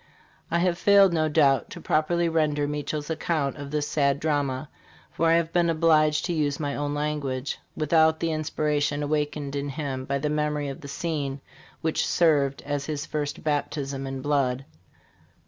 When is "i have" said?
0.49-0.79, 5.27-5.53